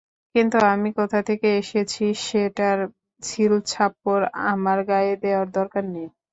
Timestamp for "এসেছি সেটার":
1.61-2.79